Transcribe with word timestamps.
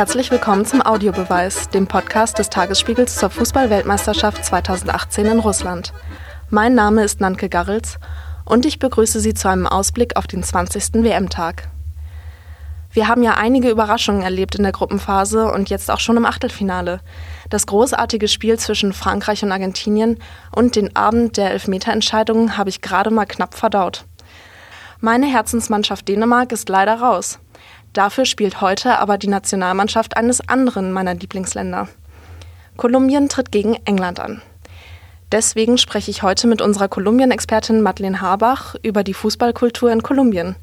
Herzlich 0.00 0.30
willkommen 0.30 0.64
zum 0.64 0.80
Audiobeweis, 0.80 1.68
dem 1.68 1.86
Podcast 1.86 2.38
des 2.38 2.48
Tagesspiegels 2.48 3.16
zur 3.16 3.28
Fußball-Weltmeisterschaft 3.28 4.42
2018 4.42 5.26
in 5.26 5.40
Russland. 5.40 5.92
Mein 6.48 6.74
Name 6.74 7.04
ist 7.04 7.20
Nanke 7.20 7.50
Garrels 7.50 7.98
und 8.46 8.64
ich 8.64 8.78
begrüße 8.78 9.20
Sie 9.20 9.34
zu 9.34 9.50
einem 9.50 9.66
Ausblick 9.66 10.16
auf 10.16 10.26
den 10.26 10.42
20. 10.42 11.04
WM-Tag. 11.04 11.68
Wir 12.94 13.08
haben 13.08 13.22
ja 13.22 13.34
einige 13.34 13.68
Überraschungen 13.68 14.22
erlebt 14.22 14.54
in 14.54 14.62
der 14.62 14.72
Gruppenphase 14.72 15.52
und 15.52 15.68
jetzt 15.68 15.90
auch 15.90 16.00
schon 16.00 16.16
im 16.16 16.24
Achtelfinale. 16.24 17.00
Das 17.50 17.66
großartige 17.66 18.28
Spiel 18.28 18.58
zwischen 18.58 18.94
Frankreich 18.94 19.44
und 19.44 19.52
Argentinien 19.52 20.18
und 20.50 20.76
den 20.76 20.96
Abend 20.96 21.36
der 21.36 21.50
Elfmeterentscheidungen 21.50 22.56
habe 22.56 22.70
ich 22.70 22.80
gerade 22.80 23.10
mal 23.10 23.26
knapp 23.26 23.52
verdaut. 23.52 24.06
Meine 25.00 25.26
Herzensmannschaft 25.26 26.08
Dänemark 26.08 26.52
ist 26.52 26.70
leider 26.70 27.02
raus. 27.02 27.38
Dafür 27.92 28.24
spielt 28.24 28.60
heute 28.60 28.98
aber 28.98 29.18
die 29.18 29.28
Nationalmannschaft 29.28 30.16
eines 30.16 30.46
anderen 30.48 30.92
meiner 30.92 31.14
Lieblingsländer. 31.14 31.88
Kolumbien 32.76 33.28
tritt 33.28 33.50
gegen 33.52 33.76
England 33.84 34.20
an. 34.20 34.42
Deswegen 35.32 35.78
spreche 35.78 36.10
ich 36.10 36.24
heute 36.24 36.48
mit 36.48 36.60
unserer 36.60 36.88
Kolumbien-Expertin 36.88 37.82
Madeleine 37.82 38.20
Habach 38.20 38.74
über 38.82 39.04
die 39.04 39.14
Fußballkultur 39.14 39.92
in 39.92 40.02
Kolumbien. 40.02 40.56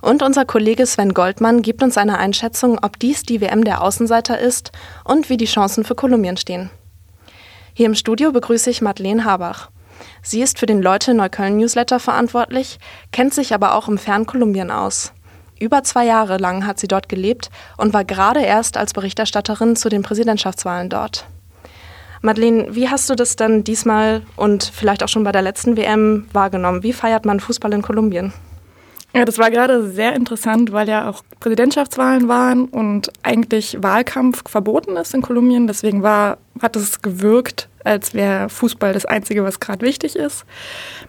Und 0.00 0.22
unser 0.22 0.46
Kollege 0.46 0.86
Sven 0.86 1.12
Goldmann 1.12 1.60
gibt 1.60 1.82
uns 1.82 1.98
eine 1.98 2.16
Einschätzung, 2.16 2.78
ob 2.82 2.98
dies 2.98 3.24
die 3.24 3.42
WM 3.42 3.64
der 3.64 3.82
Außenseiter 3.82 4.38
ist 4.38 4.72
und 5.04 5.28
wie 5.28 5.36
die 5.36 5.44
Chancen 5.44 5.84
für 5.84 5.94
Kolumbien 5.94 6.38
stehen. 6.38 6.70
Hier 7.74 7.86
im 7.86 7.94
Studio 7.94 8.32
begrüße 8.32 8.70
ich 8.70 8.80
Madeleine 8.80 9.24
Habach. 9.24 9.68
Sie 10.22 10.40
ist 10.40 10.58
für 10.58 10.66
den 10.66 10.80
Leute 10.80 11.12
Neukölln 11.12 11.58
Newsletter 11.58 12.00
verantwortlich, 12.00 12.78
kennt 13.12 13.34
sich 13.34 13.52
aber 13.52 13.74
auch 13.74 13.88
im 13.88 13.98
fernen 13.98 14.26
Kolumbien 14.26 14.70
aus. 14.70 15.12
Über 15.64 15.82
zwei 15.82 16.04
Jahre 16.04 16.36
lang 16.36 16.66
hat 16.66 16.78
sie 16.78 16.88
dort 16.88 17.08
gelebt 17.08 17.48
und 17.78 17.94
war 17.94 18.04
gerade 18.04 18.42
erst 18.42 18.76
als 18.76 18.92
Berichterstatterin 18.92 19.76
zu 19.76 19.88
den 19.88 20.02
Präsidentschaftswahlen 20.02 20.90
dort. 20.90 21.24
Madeleine, 22.20 22.74
wie 22.74 22.90
hast 22.90 23.08
du 23.08 23.14
das 23.14 23.34
dann 23.34 23.64
diesmal 23.64 24.20
und 24.36 24.62
vielleicht 24.62 25.02
auch 25.02 25.08
schon 25.08 25.24
bei 25.24 25.32
der 25.32 25.40
letzten 25.40 25.78
WM 25.78 26.28
wahrgenommen? 26.34 26.82
Wie 26.82 26.92
feiert 26.92 27.24
man 27.24 27.40
Fußball 27.40 27.72
in 27.72 27.80
Kolumbien? 27.80 28.34
Ja, 29.14 29.24
das 29.24 29.38
war 29.38 29.50
gerade 29.52 29.88
sehr 29.90 30.16
interessant, 30.16 30.72
weil 30.72 30.88
ja 30.88 31.08
auch 31.08 31.22
Präsidentschaftswahlen 31.38 32.26
waren 32.26 32.64
und 32.64 33.12
eigentlich 33.22 33.78
Wahlkampf 33.80 34.42
verboten 34.50 34.96
ist 34.96 35.14
in 35.14 35.22
Kolumbien. 35.22 35.68
Deswegen 35.68 36.02
war, 36.02 36.38
hat 36.60 36.74
es 36.74 37.00
gewirkt, 37.00 37.68
als 37.84 38.12
wäre 38.12 38.48
Fußball 38.48 38.92
das 38.92 39.06
Einzige, 39.06 39.44
was 39.44 39.60
gerade 39.60 39.86
wichtig 39.86 40.16
ist. 40.16 40.44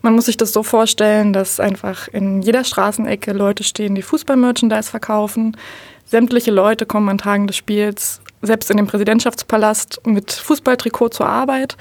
Man 0.03 0.13
muss 0.13 0.27
sich 0.27 0.37
das 0.37 0.53
so 0.53 0.61
vorstellen, 0.61 1.33
dass 1.33 1.59
einfach 1.59 2.07
in 2.09 2.43
jeder 2.43 2.63
Straßenecke 2.63 3.33
Leute 3.33 3.63
stehen, 3.63 3.95
die 3.95 4.03
Fußballmerchandise 4.03 4.91
verkaufen. 4.91 5.57
Sämtliche 6.05 6.51
Leute 6.51 6.85
kommen 6.85 7.09
an 7.09 7.17
Tagen 7.17 7.47
des 7.47 7.55
Spiels 7.55 8.21
selbst 8.41 8.69
in 8.69 8.77
dem 8.77 8.85
Präsidentschaftspalast 8.85 10.01
mit 10.05 10.31
Fußballtrikot 10.31 11.09
zur 11.09 11.27
Arbeit. 11.27 11.75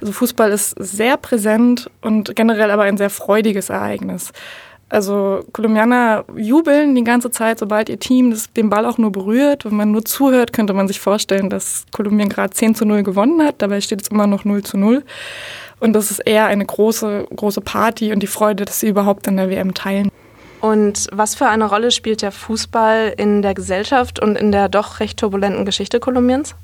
Also 0.00 0.14
Fußball 0.14 0.50
ist 0.52 0.74
sehr 0.78 1.18
präsent 1.18 1.90
und 2.00 2.34
generell 2.34 2.70
aber 2.70 2.84
ein 2.84 2.96
sehr 2.96 3.10
freudiges 3.10 3.68
Ereignis. 3.68 4.32
Also 4.88 5.44
Kolumbianer 5.52 6.24
jubeln 6.36 6.94
die 6.94 7.02
ganze 7.02 7.30
Zeit, 7.32 7.58
sobald 7.58 7.88
ihr 7.88 7.98
Team 7.98 8.30
das, 8.30 8.52
den 8.52 8.70
Ball 8.70 8.86
auch 8.86 8.98
nur 8.98 9.10
berührt. 9.10 9.64
Wenn 9.64 9.74
man 9.74 9.90
nur 9.90 10.04
zuhört, 10.04 10.52
könnte 10.52 10.74
man 10.74 10.86
sich 10.86 11.00
vorstellen, 11.00 11.50
dass 11.50 11.86
Kolumbien 11.92 12.28
gerade 12.28 12.50
10 12.50 12.76
zu 12.76 12.84
0 12.84 13.02
gewonnen 13.02 13.42
hat. 13.42 13.56
Dabei 13.58 13.80
steht 13.80 14.02
es 14.02 14.08
immer 14.08 14.28
noch 14.28 14.44
0 14.44 14.62
zu 14.62 14.78
0. 14.78 15.02
Und 15.80 15.92
das 15.92 16.10
ist 16.10 16.20
eher 16.20 16.46
eine 16.46 16.64
große, 16.64 17.26
große 17.34 17.60
Party 17.60 18.12
und 18.12 18.22
die 18.22 18.28
Freude, 18.28 18.64
dass 18.64 18.80
sie 18.80 18.88
überhaupt 18.88 19.26
an 19.26 19.36
der 19.36 19.50
WM 19.50 19.74
teilen. 19.74 20.10
Und 20.60 21.08
was 21.12 21.34
für 21.34 21.48
eine 21.48 21.68
Rolle 21.68 21.90
spielt 21.90 22.22
der 22.22 22.32
Fußball 22.32 23.12
in 23.16 23.42
der 23.42 23.54
Gesellschaft 23.54 24.20
und 24.20 24.36
in 24.36 24.52
der 24.52 24.68
doch 24.68 25.00
recht 25.00 25.18
turbulenten 25.18 25.64
Geschichte 25.64 26.00
Kolumbiens? 26.00 26.54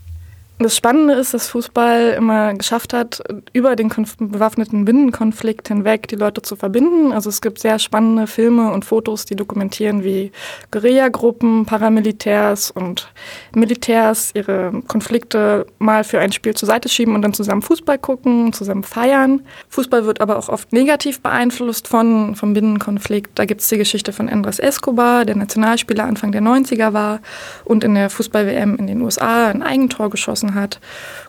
Das 0.59 0.77
Spannende 0.77 1.15
ist, 1.15 1.35
dass 1.35 1.49
Fußball 1.49 2.15
immer 2.17 2.55
geschafft 2.55 2.93
hat, 2.93 3.21
über 3.53 3.75
den 3.75 3.89
bewaffneten 3.89 4.85
Binnenkonflikt 4.85 5.67
hinweg 5.67 6.07
die 6.07 6.15
Leute 6.15 6.43
zu 6.43 6.55
verbinden. 6.55 7.11
Also 7.11 7.31
es 7.31 7.41
gibt 7.41 7.59
sehr 7.59 7.81
spannende 7.81 8.29
Filme 8.29 8.71
und 8.71 8.85
Fotos, 8.85 9.25
die 9.25 9.35
dokumentieren, 9.35 10.05
wie 10.05 10.31
Guerillagruppen, 10.71 11.67
Paramilitärs 11.67 12.71
und 12.71 13.13
Militärs 13.55 14.31
ihre 14.35 14.83
Konflikte 14.87 15.67
mal 15.79 16.05
für 16.05 16.21
ein 16.21 16.31
Spiel 16.31 16.55
zur 16.55 16.69
Seite 16.69 16.89
schieben 16.89 17.17
und 17.17 17.23
dann 17.23 17.35
zusammen 17.35 17.63
Fußball 17.63 17.99
gucken, 17.99 18.53
zusammen 18.53 18.85
feiern. 18.85 19.43
Fußball 19.69 20.07
wird 20.07 20.21
aber 20.21 20.39
auch 20.39 20.49
oft 20.49 20.73
negativ 20.73 21.23
beeinflusst 21.23 21.89
von, 21.89 22.37
vom 22.37 22.55
Binnenkonflikt. 22.55 23.37
Da 23.37 23.47
gibt 23.47 23.63
es 23.63 23.69
die 23.69 23.79
Geschichte 23.79 24.13
von 24.13 24.29
Andres 24.29 24.61
Escobar, 24.61 25.25
der 25.25 25.35
Nationalspieler 25.35 26.05
Anfang 26.05 26.31
der 26.31 26.43
90er 26.43 26.93
war 26.93 27.21
und 27.65 27.83
in 27.83 27.95
der 27.95 28.11
Fußball-WM 28.11 28.77
in 28.77 28.87
den 28.87 29.03
USA 29.03 29.49
ein 29.49 29.63
Eigentor 29.63 30.09
geschossen 30.09 30.42
hat. 30.55 30.81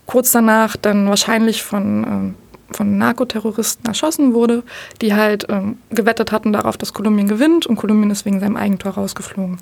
Kurz 0.05 0.31
danach 0.31 0.75
dann 0.77 1.07
wahrscheinlich 1.07 1.63
von, 1.63 2.03
ähm, 2.03 2.35
von 2.71 2.97
Narkoterroristen 2.97 3.85
erschossen 3.85 4.33
wurde, 4.33 4.63
die 5.01 5.13
halt 5.13 5.45
ähm, 5.49 5.77
gewettet 5.89 6.31
hatten 6.31 6.53
darauf, 6.53 6.77
dass 6.77 6.93
Kolumbien 6.93 7.27
gewinnt 7.27 7.65
und 7.65 7.75
Kolumbien 7.75 8.11
ist 8.11 8.25
wegen 8.25 8.39
seinem 8.39 8.57
Eigentor 8.57 8.93
rausgeflogen. 8.93 9.57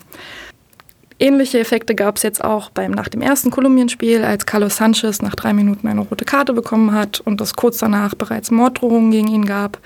Ähnliche 1.22 1.60
Effekte 1.60 1.94
gab 1.94 2.18
es 2.18 2.24
jetzt 2.24 2.44
auch 2.44 2.72
beim, 2.72 2.92
nach 2.92 3.08
dem 3.08 3.22
ersten 3.22 3.52
Kolumbienspiel, 3.52 4.24
als 4.24 4.48
Carlos 4.48 4.78
Sanchez 4.78 5.22
nach 5.22 5.36
drei 5.36 5.54
Minuten 5.54 5.88
eine 5.88 6.02
rote 6.02 6.26
Karte 6.26 6.52
bekommen 6.52 6.94
hat 6.94 7.20
und 7.20 7.40
es 7.42 7.56
kurz 7.56 7.78
danach 7.78 8.16
bereits 8.16 8.50
Morddrohungen 8.50 9.12
gegen 9.12 9.28
ihn 9.28 9.46
gab. 9.46 9.78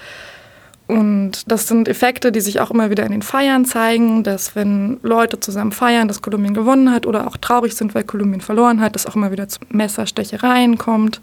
Und 0.88 1.51
das 1.51 1.68
sind 1.68 1.88
Effekte, 1.88 2.31
die 2.31 2.41
sich 2.41 2.59
auch 2.59 2.69
immer 2.69 2.91
wieder 2.91 3.06
in 3.06 3.12
den 3.12 3.23
Feiern 3.23 3.66
zeigen, 3.66 4.23
dass 4.23 4.56
wenn 4.56 5.00
Leute 5.01 5.40
zusammen 5.40 5.72
feiern, 5.72 6.07
dass 6.07 6.22
Kolumbien 6.22 6.53
gewonnen 6.53 6.91
hat 6.91 7.07
oder 7.07 7.25
auch 7.25 7.38
traurig 7.38 7.75
sind, 7.75 7.96
weil 7.96 8.03
Kolumbien 8.03 8.41
verloren 8.41 8.81
hat, 8.81 8.94
dass 8.94 9.07
auch 9.07 9.16
immer 9.16 9.31
wieder 9.31 9.47
zu 9.47 9.59
Messerstechereien 9.69 10.78
kommt. 10.78 11.22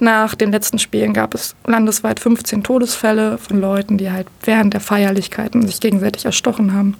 Nach 0.00 0.34
den 0.34 0.50
letzten 0.50 0.80
Spielen 0.80 1.12
gab 1.12 1.34
es 1.34 1.54
landesweit 1.64 2.18
15 2.18 2.64
Todesfälle 2.64 3.38
von 3.38 3.60
Leuten, 3.60 3.98
die 3.98 4.10
halt 4.10 4.26
während 4.42 4.74
der 4.74 4.80
Feierlichkeiten 4.80 5.64
sich 5.64 5.78
gegenseitig 5.78 6.24
erstochen 6.24 6.72
haben. 6.72 6.96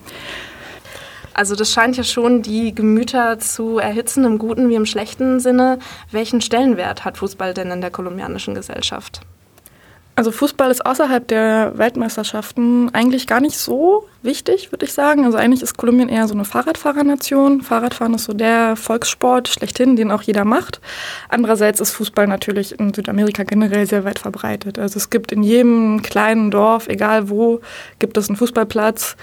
Also 1.35 1.57
das 1.57 1.73
scheint 1.73 1.97
ja 1.97 2.05
schon 2.05 2.43
die 2.43 2.75
Gemüter 2.75 3.39
zu 3.41 3.79
erhitzen, 3.79 4.25
im 4.25 4.39
guten 4.39 4.69
wie 4.69 4.75
im 4.75 4.87
schlechten 4.87 5.41
Sinne. 5.41 5.79
Welchen 6.13 6.41
Stellenwert 6.41 7.05
hat 7.05 7.19
Fußball 7.19 7.55
denn 7.55 7.71
in 7.71 7.81
der 7.81 7.91
kolumbianischen 7.91 8.55
Gesellschaft? 8.55 9.21
Also 10.19 10.33
Fußball 10.33 10.69
ist 10.73 10.85
außerhalb 10.85 11.29
der 11.29 11.79
Weltmeisterschaften 11.79 12.93
eigentlich 12.93 13.29
gar 13.29 13.41
nicht 13.41 13.57
so 13.57 14.09
wichtig, 14.21 14.73
würde 14.73 14.85
ich 14.85 14.93
sagen. 14.93 15.25
Also 15.25 15.39
eigentlich 15.39 15.63
ist 15.63 15.77
Kolumbien 15.77 16.09
eher 16.09 16.27
so 16.27 16.35
eine 16.35 16.45
Fahrradfahrernation. 16.45 17.61
Fahrradfahren 17.61 18.15
ist 18.15 18.25
so 18.25 18.33
der 18.33 18.75
Volkssport 18.75 19.47
schlechthin, 19.47 19.95
den 19.95 20.11
auch 20.11 20.23
jeder 20.23 20.45
macht. 20.45 20.81
Andererseits 21.29 21.81
ist 21.81 21.93
Fußball 21.93 22.27
natürlich 22.27 22.81
in 22.81 22.93
Südamerika 22.93 23.45
generell 23.45 23.87
sehr 23.87 24.05
weit 24.05 24.19
verbreitet. 24.19 24.77
Also 24.77 24.97
es 24.97 25.09
gibt 25.09 25.31
in 25.31 25.45
jedem 25.45 26.03
kleinen 26.03 26.51
Dorf, 26.51 26.89
egal 26.89 27.31
wo, 27.31 27.61
gibt 28.01 28.17
es 28.17 28.29
einen 28.29 28.39
Fußballplatz. 28.39 29.17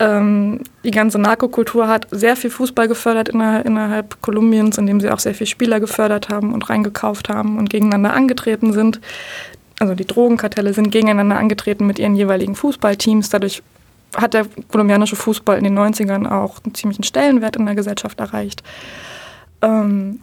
Ähm, 0.00 0.62
die 0.82 0.90
ganze 0.90 1.20
Narkokultur 1.20 1.86
hat 1.86 2.08
sehr 2.10 2.34
viel 2.34 2.50
Fußball 2.50 2.88
gefördert 2.88 3.28
innerhalb, 3.28 3.66
innerhalb 3.66 4.20
Kolumbiens, 4.20 4.78
indem 4.78 4.98
sie 4.98 5.10
auch 5.10 5.20
sehr 5.20 5.34
viele 5.34 5.46
Spieler 5.46 5.78
gefördert 5.78 6.28
haben 6.28 6.52
und 6.52 6.68
reingekauft 6.68 7.28
haben 7.28 7.56
und 7.56 7.70
gegeneinander 7.70 8.14
angetreten 8.14 8.72
sind 8.72 9.00
also 9.80 9.94
die 9.94 10.06
Drogenkartelle 10.06 10.74
sind 10.74 10.90
gegeneinander 10.90 11.38
angetreten 11.38 11.86
mit 11.86 11.98
ihren 11.98 12.14
jeweiligen 12.14 12.54
Fußballteams. 12.54 13.30
Dadurch 13.30 13.62
hat 14.14 14.34
der 14.34 14.46
kolumbianische 14.70 15.16
Fußball 15.16 15.56
in 15.56 15.64
den 15.64 15.78
90ern 15.78 16.30
auch 16.30 16.58
einen 16.62 16.74
ziemlichen 16.74 17.02
Stellenwert 17.02 17.56
in 17.56 17.64
der 17.64 17.74
Gesellschaft 17.74 18.20
erreicht. 18.20 18.62
Ähm, 19.62 20.20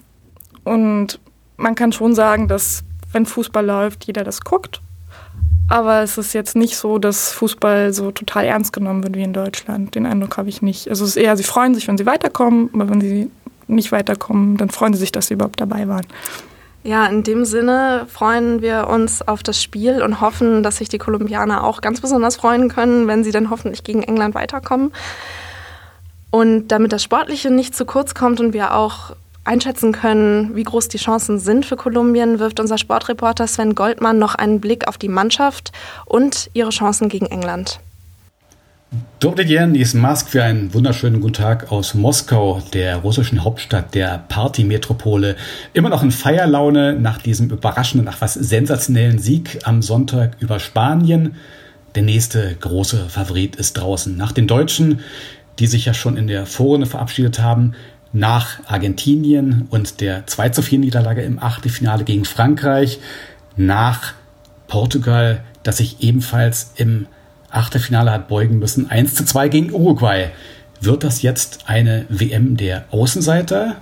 und 0.63 1.19
man 1.57 1.73
kann 1.73 1.91
schon 1.91 2.13
sagen, 2.13 2.47
dass 2.47 2.83
wenn 3.11 3.25
Fußball 3.25 3.65
läuft, 3.65 4.05
jeder 4.05 4.23
das 4.23 4.41
guckt. 4.41 4.81
Aber 5.69 6.01
es 6.01 6.19
ist 6.19 6.33
jetzt 6.33 6.55
nicht 6.55 6.77
so, 6.77 6.99
dass 6.99 7.31
Fußball 7.31 7.93
so 7.93 8.11
total 8.11 8.45
ernst 8.45 8.73
genommen 8.73 9.03
wird 9.03 9.15
wie 9.15 9.23
in 9.23 9.33
Deutschland. 9.33 9.95
Den 9.95 10.05
Eindruck 10.05 10.37
habe 10.37 10.49
ich 10.49 10.61
nicht. 10.61 10.87
Also 10.89 11.03
es 11.03 11.11
ist 11.11 11.17
eher, 11.17 11.35
sie 11.35 11.43
freuen 11.43 11.73
sich, 11.73 11.87
wenn 11.87 11.97
sie 11.97 12.05
weiterkommen, 12.05 12.69
aber 12.73 12.89
wenn 12.89 13.01
sie 13.01 13.31
nicht 13.67 13.91
weiterkommen, 13.91 14.57
dann 14.57 14.69
freuen 14.69 14.93
sie 14.93 14.99
sich, 14.99 15.11
dass 15.11 15.27
sie 15.27 15.33
überhaupt 15.33 15.59
dabei 15.59 15.87
waren. 15.87 16.05
Ja, 16.87 17.05
in 17.07 17.21
dem 17.21 17.43
Sinne 17.43 18.05
freuen 18.07 18.61
wir 18.61 18.87
uns 18.87 19.21
auf 19.21 19.43
das 19.43 19.61
Spiel 19.61 20.01
und 20.01 20.21
hoffen, 20.21 20.63
dass 20.63 20.77
sich 20.77 20.87
die 20.87 20.97
Kolumbianer 20.97 21.65
auch 21.65 21.81
ganz 21.81 21.99
besonders 21.99 22.37
freuen 22.37 22.69
können, 22.69 23.07
wenn 23.07 23.25
sie 23.25 23.31
dann 23.31 23.49
hoffentlich 23.49 23.83
gegen 23.83 24.03
England 24.03 24.35
weiterkommen. 24.35 24.93
Und 26.31 26.69
damit 26.69 26.93
das 26.93 27.03
Sportliche 27.03 27.51
nicht 27.51 27.75
zu 27.75 27.83
kurz 27.83 28.15
kommt 28.15 28.39
und 28.39 28.53
wir 28.53 28.73
auch 28.73 29.17
einschätzen 29.43 29.91
können, 29.91 30.55
wie 30.55 30.63
groß 30.63 30.87
die 30.87 30.97
Chancen 30.97 31.39
sind 31.39 31.65
für 31.65 31.75
Kolumbien, 31.75 32.39
wirft 32.39 32.61
unser 32.61 32.77
Sportreporter 32.77 33.47
Sven 33.47 33.75
Goldmann 33.75 34.17
noch 34.17 34.35
einen 34.35 34.61
Blick 34.61 34.87
auf 34.87 34.97
die 34.97 35.09
Mannschaft 35.09 35.73
und 36.05 36.49
ihre 36.53 36.69
Chancen 36.69 37.09
gegen 37.09 37.25
England. 37.25 37.81
Dobry 39.19 39.43
Jen 39.43 39.75
ist 39.75 39.95
Mask 39.95 40.29
für 40.29 40.43
einen 40.43 40.73
wunderschönen 40.73 41.19
guten 41.19 41.33
Tag 41.33 41.73
aus 41.73 41.93
Moskau, 41.93 42.61
der 42.73 42.97
russischen 42.97 43.43
Hauptstadt 43.43 43.93
der 43.93 44.23
Partymetropole. 44.29 45.35
Immer 45.73 45.89
noch 45.89 46.03
in 46.03 46.11
Feierlaune 46.11 46.93
nach 46.93 47.17
diesem 47.17 47.49
überraschenden, 47.49 48.07
ach 48.07 48.21
was 48.21 48.35
sensationellen 48.35 49.19
Sieg 49.19 49.59
am 49.63 49.81
Sonntag 49.81 50.37
über 50.39 50.61
Spanien. 50.61 51.35
Der 51.95 52.03
nächste 52.03 52.55
große 52.55 53.09
Favorit 53.09 53.57
ist 53.57 53.73
draußen. 53.73 54.15
Nach 54.15 54.31
den 54.31 54.47
Deutschen, 54.47 55.01
die 55.59 55.67
sich 55.67 55.83
ja 55.85 55.93
schon 55.93 56.15
in 56.15 56.27
der 56.27 56.45
Vorrunde 56.45 56.85
verabschiedet 56.85 57.39
haben, 57.39 57.73
nach 58.13 58.59
Argentinien 58.67 59.67
und 59.69 59.99
der 59.99 60.25
2 60.27 60.49
zu 60.49 60.61
4 60.61 60.79
Niederlage 60.79 61.23
im 61.23 61.43
Achtelfinale 61.43 62.05
gegen 62.05 62.23
Frankreich, 62.23 62.99
nach 63.57 64.13
Portugal, 64.67 65.43
das 65.63 65.77
sich 65.77 66.01
ebenfalls 66.01 66.71
im 66.77 67.07
Achtelfinale 67.49 68.11
hat 68.11 68.27
beugen 68.27 68.59
müssen, 68.59 68.89
1 68.89 69.15
zu 69.15 69.25
2 69.25 69.49
gegen 69.49 69.73
Uruguay. 69.73 70.29
Wird 70.81 71.03
das 71.03 71.21
jetzt 71.21 71.61
eine 71.65 72.05
WM 72.09 72.57
der 72.57 72.85
Außenseiter? 72.91 73.77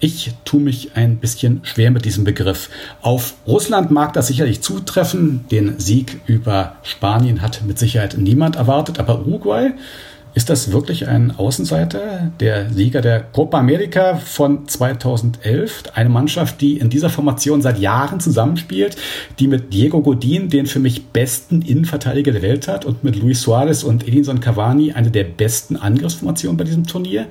Ich 0.00 0.32
tue 0.44 0.60
mich 0.60 0.92
ein 0.94 1.16
bisschen 1.16 1.60
schwer 1.64 1.90
mit 1.90 2.04
diesem 2.04 2.22
Begriff. 2.22 2.70
Auf 3.02 3.34
Russland 3.46 3.90
mag 3.90 4.12
das 4.12 4.28
sicherlich 4.28 4.60
zutreffen. 4.60 5.46
Den 5.50 5.80
Sieg 5.80 6.20
über 6.26 6.76
Spanien 6.84 7.42
hat 7.42 7.62
mit 7.66 7.78
Sicherheit 7.78 8.16
niemand 8.16 8.56
erwartet, 8.56 9.00
aber 9.00 9.26
Uruguay 9.26 9.72
ist 10.38 10.48
das 10.48 10.70
wirklich 10.70 11.08
ein 11.08 11.36
Außenseiter, 11.36 12.30
der 12.38 12.70
Sieger 12.70 13.00
der 13.00 13.22
Copa 13.22 13.58
America 13.58 14.14
von 14.14 14.68
2011? 14.68 15.82
Eine 15.94 16.10
Mannschaft, 16.10 16.60
die 16.60 16.78
in 16.78 16.90
dieser 16.90 17.10
Formation 17.10 17.60
seit 17.60 17.80
Jahren 17.80 18.20
zusammenspielt, 18.20 18.96
die 19.40 19.48
mit 19.48 19.72
Diego 19.72 20.00
Godin 20.00 20.48
den 20.48 20.66
für 20.66 20.78
mich 20.78 21.06
besten 21.06 21.60
Innenverteidiger 21.60 22.30
der 22.30 22.42
Welt 22.42 22.68
hat 22.68 22.84
und 22.84 23.02
mit 23.02 23.16
Luis 23.16 23.42
Suarez 23.42 23.82
und 23.82 24.06
Edinson 24.06 24.38
Cavani 24.38 24.92
eine 24.92 25.10
der 25.10 25.24
besten 25.24 25.74
Angriffsformationen 25.74 26.56
bei 26.56 26.62
diesem 26.62 26.86
Turnier. 26.86 27.26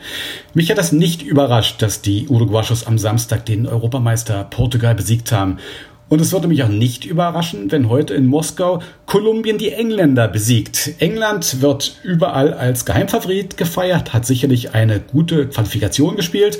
Mich 0.54 0.70
hat 0.70 0.78
das 0.78 0.92
nicht 0.92 1.22
überrascht, 1.22 1.82
dass 1.82 2.02
die 2.02 2.28
Uruguayos 2.28 2.88
am 2.88 2.98
Samstag 2.98 3.46
den 3.46 3.68
Europameister 3.68 4.44
Portugal 4.44 4.96
besiegt 4.96 5.32
haben. 5.32 5.60
Und 6.10 6.22
es 6.22 6.32
würde 6.32 6.48
mich 6.48 6.64
auch 6.64 6.70
nicht 6.70 7.06
überraschen, 7.06 7.70
wenn 7.72 7.90
heute 7.90 8.14
in 8.14 8.28
Moskau 8.28 8.82
Kolumbien 9.06 9.58
die 9.58 9.74
Engländer 9.74 10.28
besiegt. 10.30 10.92
England 11.00 11.62
wird 11.62 11.98
überall 12.04 12.54
als 12.54 12.86
Geheimfavorit 12.86 13.58
gefeiert, 13.58 14.14
hat 14.14 14.26
sicherlich 14.26 14.74
eine 14.74 15.02
gute 15.02 15.48
Qualifikation 15.48 16.16
gespielt, 16.16 16.60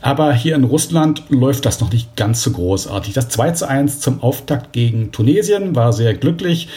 aber 0.00 0.32
hier 0.32 0.56
in 0.56 0.64
Russland 0.64 1.22
läuft 1.28 1.64
das 1.64 1.80
noch 1.80 1.92
nicht 1.92 2.16
ganz 2.16 2.42
so 2.42 2.50
großartig. 2.52 3.14
Das 3.14 3.28
2 3.28 3.52
zu 3.52 3.68
1 3.68 4.00
zum 4.00 4.22
Auftakt 4.22 4.72
gegen 4.72 5.12
Tunesien 5.12 5.76
war 5.76 5.92
sehr 5.92 6.14
glücklich. 6.14 6.68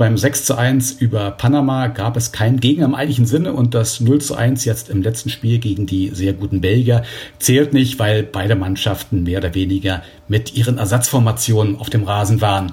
Beim 0.00 0.16
6 0.16 0.46
zu 0.46 0.56
1 0.56 0.92
über 0.92 1.30
Panama 1.30 1.88
gab 1.88 2.16
es 2.16 2.32
keinen 2.32 2.58
Gegner 2.58 2.86
im 2.86 2.94
eigentlichen 2.94 3.26
Sinne 3.26 3.52
und 3.52 3.74
das 3.74 4.00
0 4.00 4.18
zu 4.22 4.34
1 4.34 4.64
jetzt 4.64 4.88
im 4.88 5.02
letzten 5.02 5.28
Spiel 5.28 5.58
gegen 5.58 5.84
die 5.84 6.08
sehr 6.14 6.32
guten 6.32 6.62
Belgier 6.62 7.02
zählt 7.38 7.74
nicht, 7.74 7.98
weil 7.98 8.22
beide 8.22 8.56
Mannschaften 8.56 9.24
mehr 9.24 9.40
oder 9.40 9.54
weniger 9.54 10.02
mit 10.26 10.54
ihren 10.54 10.78
Ersatzformationen 10.78 11.76
auf 11.76 11.90
dem 11.90 12.04
Rasen 12.04 12.40
waren. 12.40 12.72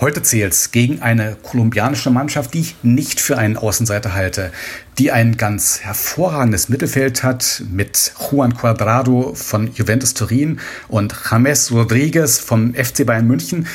Heute 0.00 0.22
zählt's 0.22 0.72
gegen 0.72 1.02
eine 1.02 1.36
kolumbianische 1.42 2.10
Mannschaft, 2.10 2.54
die 2.54 2.60
ich 2.60 2.76
nicht 2.82 3.20
für 3.20 3.36
einen 3.36 3.58
Außenseiter 3.58 4.14
halte, 4.14 4.50
die 4.98 5.12
ein 5.12 5.36
ganz 5.36 5.80
hervorragendes 5.80 6.70
Mittelfeld 6.70 7.22
hat 7.22 7.62
mit 7.70 8.12
Juan 8.30 8.54
Cuadrado 8.54 9.32
von 9.34 9.70
Juventus 9.74 10.14
Turin 10.14 10.60
und 10.88 11.14
James 11.30 11.70
Rodriguez 11.70 12.38
vom 12.38 12.72
FC 12.72 13.04
Bayern 13.04 13.26
München, 13.26 13.66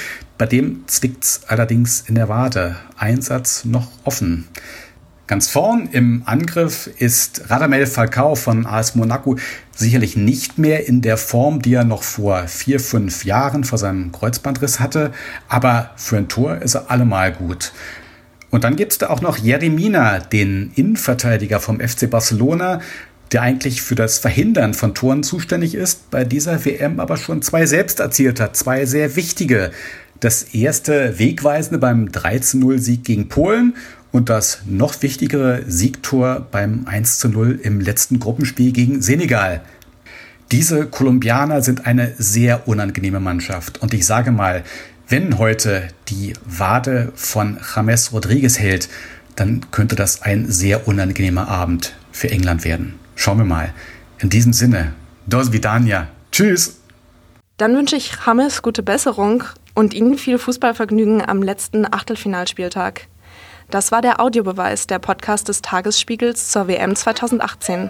bei 0.42 0.48
dem 0.48 0.86
zwickt's 0.88 1.42
allerdings 1.46 2.04
in 2.08 2.16
der 2.16 2.28
Wade. 2.28 2.76
Einsatz 2.98 3.64
noch 3.64 3.90
offen. 4.06 4.48
Ganz 5.28 5.48
vorn 5.48 5.88
im 5.92 6.24
Angriff 6.26 6.90
ist 6.98 7.44
Radamel 7.52 7.86
Falcao 7.86 8.34
von 8.34 8.66
AS 8.66 8.96
Monaco 8.96 9.38
sicherlich 9.72 10.18
nicht 10.18 10.58
mehr 10.58 10.88
in 10.88 11.04
der 11.04 11.18
Form, 11.18 11.62
die 11.62 11.76
er 11.76 11.84
noch 11.84 12.02
vor 12.02 12.48
vier, 12.48 12.80
fünf 12.80 13.24
Jahren 13.24 13.64
vor 13.64 13.78
seinem 13.78 14.12
Kreuzbandriss 14.12 14.80
hatte, 14.80 15.12
aber 15.48 15.92
für 15.96 16.18
ein 16.18 16.28
Tor 16.28 16.58
ist 16.58 16.74
er 16.74 16.90
allemal 16.90 17.34
gut. 17.34 17.72
Und 18.50 18.64
dann 18.64 18.78
gibt's 18.78 18.98
da 18.98 19.12
auch 19.12 19.22
noch 19.22 19.38
Jeremina, 19.38 20.18
den 20.18 20.72
Innenverteidiger 20.74 21.60
vom 21.60 21.80
FC 21.80 22.10
Barcelona, 22.10 22.82
der 23.32 23.44
eigentlich 23.44 23.84
für 23.84 23.96
das 23.96 24.18
Verhindern 24.18 24.74
von 24.74 24.96
Toren 24.96 25.22
zuständig 25.22 25.76
ist, 25.76 26.10
bei 26.10 26.24
dieser 26.24 26.66
WM 26.66 27.00
aber 27.00 27.18
schon 27.18 27.44
zwei 27.44 27.68
selbst 27.68 28.00
erzielt 28.00 28.40
hat, 28.40 28.58
zwei 28.58 28.88
sehr 28.88 29.16
wichtige. 29.16 29.70
Das 30.22 30.44
erste 30.54 31.18
Wegweisende 31.18 31.80
beim 31.80 32.06
13-0-Sieg 32.06 33.04
gegen 33.04 33.28
Polen 33.28 33.74
und 34.12 34.30
das 34.30 34.60
noch 34.68 35.02
wichtigere 35.02 35.64
Siegtor 35.68 36.46
beim 36.52 36.86
1-0 36.86 37.60
im 37.60 37.82
letzten 37.82 38.20
Gruppenspiel 38.20 38.72
gegen 38.72 39.02
Senegal. 39.02 39.62
Diese 40.52 40.86
Kolumbianer 40.86 41.64
sind 41.64 41.88
eine 41.88 42.14
sehr 42.20 42.68
unangenehme 42.68 43.20
Mannschaft. 43.20 43.82
Und 43.82 43.96
ich 43.96 44.06
sage 44.06 44.32
mal, 44.32 44.64
wenn 45.10 45.40
heute 45.40 45.88
die 46.10 46.34
Wade 46.46 47.12
von 47.16 47.58
James 47.76 48.14
Rodriguez 48.14 48.60
hält, 48.60 48.90
dann 49.36 49.72
könnte 49.72 49.96
das 49.96 50.22
ein 50.22 50.52
sehr 50.52 50.88
unangenehmer 50.88 51.48
Abend 51.48 51.96
für 52.12 52.30
England 52.30 52.64
werden. 52.64 52.94
Schauen 53.16 53.40
wir 53.40 53.46
mal. 53.46 53.74
In 54.20 54.30
diesem 54.30 54.54
Sinne, 54.54 54.94
dos 55.26 55.52
vidania. 55.52 56.10
Tschüss. 56.32 56.78
Dann 57.58 57.76
wünsche 57.76 57.96
ich 57.96 58.12
James 58.24 58.62
gute 58.62 58.84
Besserung 58.84 59.46
und 59.82 59.96
Ihnen 59.96 60.16
viel 60.16 60.38
Fußballvergnügen 60.38 61.28
am 61.28 61.42
letzten 61.42 61.92
Achtelfinalspieltag. 61.92 63.08
Das 63.72 63.92
war 63.92 64.04
der 64.04 64.22
Audiobeweis, 64.22 64.86
der 64.86 65.00
Podcast 65.00 65.48
des 65.48 65.64
Tagesspiegels 65.64 66.52
zur 66.52 66.68
WM 66.68 66.96
2018. 66.96 67.90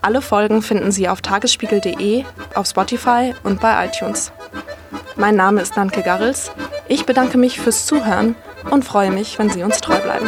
Alle 0.00 0.22
Folgen 0.22 0.62
finden 0.62 0.92
Sie 0.92 1.10
auf 1.10 1.20
tagesspiegel.de, 1.20 2.24
auf 2.54 2.66
Spotify 2.66 3.34
und 3.42 3.60
bei 3.60 3.86
iTunes. 3.86 4.32
Mein 5.16 5.36
Name 5.36 5.60
ist 5.60 5.76
Nanke 5.76 6.00
Garrels. 6.02 6.52
Ich 6.88 7.04
bedanke 7.04 7.36
mich 7.36 7.60
fürs 7.60 7.84
Zuhören 7.84 8.34
und 8.70 8.86
freue 8.86 9.10
mich, 9.10 9.38
wenn 9.38 9.50
Sie 9.50 9.62
uns 9.62 9.82
treu 9.82 9.98
bleiben. 9.98 10.26